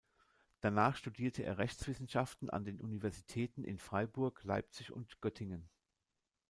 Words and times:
Danach 0.61 0.95
studierte 0.95 1.43
er 1.43 1.59
Rechtswissenschaften 1.59 2.49
an 2.49 2.65
den 2.65 2.81
Universitäten 2.81 3.63
in 3.63 3.77
Freiburg, 3.77 4.43
Leipzig 4.43 4.91
und 4.91 5.21
Göttingen. 5.21 5.69